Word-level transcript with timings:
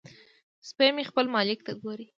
سپی 0.69 0.87
مې 0.95 1.03
خپل 1.09 1.25
مالک 1.35 1.59
ته 1.65 1.71
ګوري. 1.81 2.05